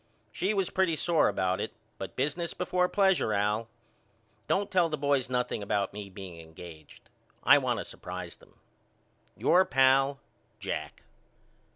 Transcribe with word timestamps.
She 0.31 0.55
was 0.55 0.71
pretty 0.71 0.95
sore 0.95 1.27
about 1.27 1.61
it 1.61 1.73
but 1.99 2.15
business 2.15 2.55
before 2.55 2.89
plesure 2.89 3.33
Al. 3.35 3.67
Don't 4.47 4.71
tell 4.71 4.89
the 4.89 4.97
boys 4.97 5.29
nothing 5.29 5.61
about 5.61 5.93
me 5.93 6.09
being 6.09 6.39
engaged. 6.41 7.07
I 7.43 7.59
want 7.59 7.77
to 7.77 7.85
surprise 7.85 8.35
them. 8.37 8.55
Your 9.37 9.63
pal, 9.63 10.19
JACK. 10.59 11.03